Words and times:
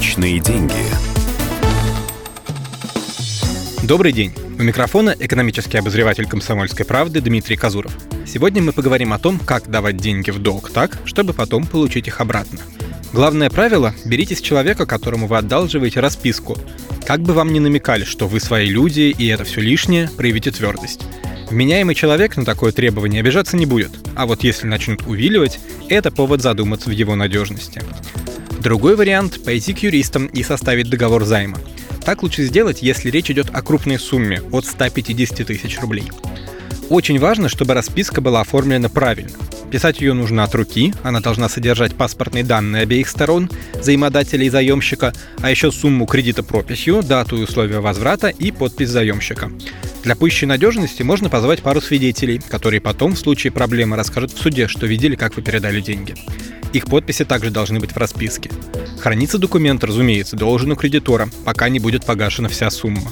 Личные 0.00 0.40
деньги. 0.40 0.72
Добрый 3.82 4.12
день. 4.12 4.32
У 4.58 4.62
микрофона 4.62 5.14
экономический 5.18 5.76
обозреватель 5.76 6.26
«Комсомольской 6.26 6.86
правды» 6.86 7.20
Дмитрий 7.20 7.56
Казуров. 7.56 7.94
Сегодня 8.26 8.62
мы 8.62 8.72
поговорим 8.72 9.12
о 9.12 9.18
том, 9.18 9.38
как 9.38 9.68
давать 9.68 9.98
деньги 9.98 10.30
в 10.30 10.38
долг 10.38 10.70
так, 10.70 10.96
чтобы 11.04 11.34
потом 11.34 11.66
получить 11.66 12.06
их 12.08 12.22
обратно. 12.22 12.60
Главное 13.12 13.50
правило– 13.50 13.94
берите 14.06 14.34
с 14.34 14.40
человека, 14.40 14.86
которому 14.86 15.26
вы 15.26 15.36
одалживаете 15.36 16.00
расписку. 16.00 16.56
Как 17.04 17.20
бы 17.20 17.34
вам 17.34 17.52
ни 17.52 17.58
намекали, 17.58 18.04
что 18.04 18.26
вы 18.26 18.40
свои 18.40 18.70
люди 18.70 19.14
и 19.16 19.26
это 19.26 19.44
все 19.44 19.60
лишнее, 19.60 20.08
проявите 20.16 20.50
твердость. 20.50 21.02
Вменяемый 21.50 21.94
человек 21.94 22.38
на 22.38 22.46
такое 22.46 22.72
требование 22.72 23.20
обижаться 23.20 23.54
не 23.54 23.66
будет, 23.66 23.90
а 24.16 24.24
вот 24.24 24.44
если 24.44 24.66
начнут 24.66 25.06
увиливать, 25.06 25.60
это 25.90 26.10
повод 26.10 26.40
задуматься 26.40 26.88
в 26.88 26.92
его 26.92 27.16
надежности. 27.16 27.82
Другой 28.60 28.94
вариант– 28.94 29.42
пойти 29.44 29.72
к 29.72 29.78
юристам 29.78 30.26
и 30.26 30.42
составить 30.42 30.90
договор 30.90 31.24
займа. 31.24 31.58
Так 32.04 32.22
лучше 32.22 32.44
сделать, 32.44 32.82
если 32.82 33.10
речь 33.10 33.30
идет 33.30 33.48
о 33.54 33.62
крупной 33.62 33.98
сумме 33.98 34.42
от 34.52 34.66
150 34.66 35.46
тысяч 35.46 35.80
рублей. 35.80 36.10
Очень 36.90 37.18
важно, 37.18 37.48
чтобы 37.48 37.72
расписка 37.72 38.20
была 38.20 38.42
оформлена 38.42 38.90
правильно. 38.90 39.30
Писать 39.70 40.00
ее 40.00 40.12
нужно 40.12 40.44
от 40.44 40.54
руки, 40.54 40.92
она 41.02 41.20
должна 41.20 41.48
содержать 41.48 41.94
паспортные 41.94 42.44
данные 42.44 42.82
обеих 42.82 43.08
сторон, 43.08 43.48
заимодателя 43.80 44.44
и 44.44 44.50
заемщика, 44.50 45.14
а 45.40 45.50
еще 45.50 45.72
сумму 45.72 46.04
кредита 46.04 46.42
прописью, 46.42 47.02
дату 47.02 47.38
и 47.38 47.44
условия 47.44 47.80
возврата 47.80 48.28
и 48.28 48.50
подпись 48.50 48.90
заемщика. 48.90 49.50
Для 50.02 50.16
пущей 50.16 50.46
надежности 50.46 51.02
можно 51.02 51.30
позвать 51.30 51.62
пару 51.62 51.80
свидетелей, 51.80 52.42
которые 52.46 52.80
потом 52.80 53.14
в 53.14 53.18
случае 53.18 53.52
проблемы 53.52 53.96
расскажут 53.96 54.32
в 54.32 54.38
суде, 54.38 54.66
что 54.66 54.86
видели, 54.86 55.14
как 55.14 55.36
вы 55.36 55.42
передали 55.42 55.80
деньги. 55.80 56.14
Их 56.72 56.86
подписи 56.86 57.24
также 57.24 57.50
должны 57.50 57.80
быть 57.80 57.92
в 57.92 57.96
расписке. 57.96 58.50
Хранится 59.00 59.38
документ, 59.38 59.82
разумеется, 59.82 60.36
должен 60.36 60.72
у 60.72 60.76
кредитора, 60.76 61.28
пока 61.44 61.68
не 61.68 61.80
будет 61.80 62.04
погашена 62.04 62.48
вся 62.48 62.70
сумма. 62.70 63.10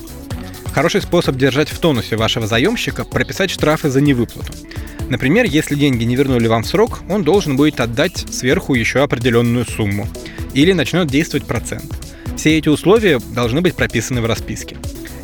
Хороший 0.73 1.03
способ 1.03 1.37
держать 1.37 1.70
в 1.70 1.78
тонусе 1.78 2.17
вашего 2.17 2.47
заемщика– 2.47 3.05
прописать 3.11 3.50
штрафы 3.50 3.91
за 3.91 4.00
невыплату. 4.00 4.53
Например, 5.09 5.45
если 5.45 5.75
деньги 5.75 6.05
не 6.05 6.15
вернули 6.15 6.47
вам 6.47 6.62
в 6.62 6.67
срок, 6.67 7.00
он 7.09 7.25
должен 7.25 7.56
будет 7.56 7.81
отдать 7.81 8.27
сверху 8.31 8.75
еще 8.75 9.03
определенную 9.03 9.65
сумму. 9.65 10.06
Или 10.55 10.72
начнет 10.72 11.09
действовать 11.09 11.47
процент. 11.47 11.93
Все 12.37 12.59
эти 12.59 12.69
условия 12.69 13.19
должны 13.34 13.61
быть 13.61 13.75
прописаны 13.75 14.20
в 14.20 14.27
расписке. 14.27 14.77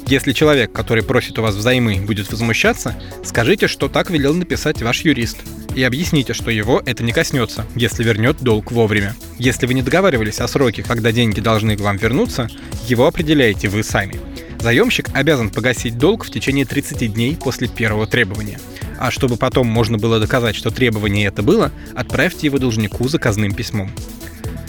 Если 0.06 0.32
человек, 0.32 0.72
который 0.72 1.02
просит 1.02 1.38
у 1.38 1.42
вас 1.42 1.54
взаймы, 1.54 2.00
будет 2.00 2.30
возмущаться, 2.30 2.96
скажите, 3.22 3.68
что 3.68 3.88
так 3.88 4.10
велел 4.10 4.34
написать 4.34 4.82
ваш 4.82 5.02
юрист. 5.02 5.38
И 5.74 5.82
объясните, 5.82 6.34
что 6.34 6.50
его 6.50 6.80
это 6.86 7.02
не 7.02 7.12
коснется, 7.12 7.66
если 7.74 8.04
вернет 8.04 8.38
долг 8.40 8.70
вовремя. 8.70 9.16
Если 9.38 9.66
вы 9.66 9.74
не 9.74 9.82
договаривались 9.82 10.40
о 10.40 10.46
сроке, 10.46 10.84
когда 10.84 11.10
деньги 11.10 11.40
должны 11.40 11.76
к 11.76 11.80
вам 11.80 11.96
вернуться, 11.96 12.48
его 12.86 13.06
определяете 13.06 13.68
вы 13.68 13.82
сами. 13.82 14.20
Заемщик 14.60 15.10
обязан 15.12 15.50
погасить 15.50 15.98
долг 15.98 16.24
в 16.24 16.30
течение 16.30 16.64
30 16.64 17.12
дней 17.12 17.36
после 17.36 17.68
первого 17.68 18.06
требования. 18.06 18.60
А 18.98 19.10
чтобы 19.10 19.36
потом 19.36 19.66
можно 19.66 19.98
было 19.98 20.20
доказать, 20.20 20.54
что 20.54 20.70
требование 20.70 21.26
это 21.26 21.42
было, 21.42 21.72
отправьте 21.94 22.46
его 22.46 22.58
должнику 22.58 23.08
заказным 23.08 23.52
письмом. 23.52 23.90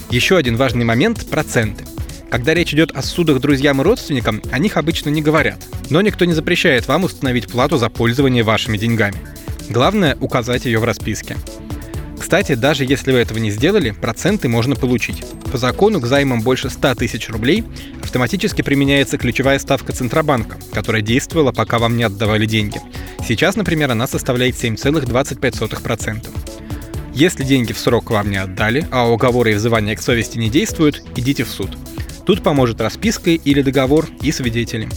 Еще 0.09 0.37
один 0.37 0.57
важный 0.57 0.85
момент– 0.85 1.25
проценты. 1.29 1.85
Когда 2.29 2.53
речь 2.53 2.73
идет 2.73 2.91
о 2.91 3.03
судах 3.03 3.39
друзьям 3.39 3.79
и 3.79 3.83
родственникам, 3.83 4.41
о 4.51 4.59
них 4.59 4.75
обычно 4.75 5.09
не 5.09 5.21
говорят. 5.21 5.63
Но 5.89 6.01
никто 6.01 6.25
не 6.25 6.33
запрещает 6.33 6.87
вам 6.87 7.03
установить 7.03 7.47
плату 7.47 7.77
за 7.77 7.89
пользование 7.89 8.43
вашими 8.43 8.77
деньгами. 8.77 9.17
Главное– 9.69 10.17
указать 10.21 10.65
ее 10.65 10.79
в 10.79 10.83
расписке. 10.83 11.37
Кстати, 12.19 12.55
даже 12.55 12.85
если 12.85 13.11
вы 13.11 13.19
этого 13.19 13.37
не 13.37 13.51
сделали, 13.51 13.91
проценты 13.91 14.47
можно 14.47 14.75
получить. 14.75 15.23
По 15.51 15.57
закону 15.57 15.99
к 15.99 16.07
займам 16.07 16.41
больше 16.41 16.69
100 16.69 16.95
тысяч 16.95 17.29
рублей 17.29 17.63
автоматически 18.03 18.61
применяется 18.61 19.17
ключевая 19.17 19.59
ставка 19.59 19.91
Центробанка, 19.91 20.57
которая 20.73 21.01
действовала, 21.01 21.51
пока 21.51 21.77
вам 21.77 21.97
не 21.97 22.03
отдавали 22.03 22.45
деньги. 22.45 22.81
Сейчас, 23.27 23.55
например, 23.55 23.91
она 23.91 24.07
составляет 24.07 24.55
7,25%. 24.55 26.27
Если 27.13 27.43
деньги 27.43 27.73
в 27.73 27.79
срок 27.79 28.11
вам 28.11 28.29
не 28.29 28.37
отдали, 28.37 28.87
а 28.91 29.09
уговоры 29.09 29.51
и 29.51 29.55
взывания 29.55 29.95
к 29.95 30.01
совести 30.01 30.37
не 30.37 30.49
действуют, 30.49 31.03
идите 31.15 31.43
в 31.43 31.49
суд. 31.49 31.77
Тут 32.25 32.43
поможет 32.43 32.81
расписка 32.81 33.29
или 33.29 33.61
договор 33.61 34.07
и 34.21 34.31
свидетели. 34.31 34.89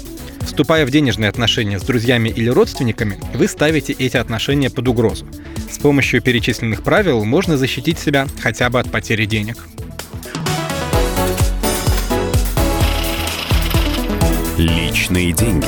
Вступая 0.49 0.87
в 0.87 0.91
денежные 0.91 1.29
отношения 1.29 1.79
с 1.79 1.83
друзьями 1.83 2.31
или 2.31 2.49
родственниками, 2.49 3.21
вы 3.35 3.47
ставите 3.47 3.93
эти 3.93 4.17
отношения 4.17 4.71
под 4.71 4.89
угрозу. 4.89 5.27
С 5.71 5.79
помощью 5.79 6.23
перечисленных 6.23 6.83
правил 6.83 7.23
можно 7.27 7.59
защитить 7.59 7.99
себя 7.99 8.27
хотя 8.41 8.71
бы 8.71 8.81
от 8.81 8.91
потери 8.91 9.27
денег. 9.27 9.69
Личные 14.57 15.33
деньги. 15.33 15.67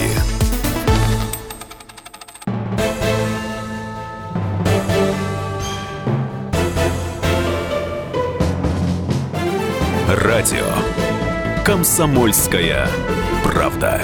Радио. 10.08 10.64
Комсомольская 11.64 12.88
правда. 13.44 14.00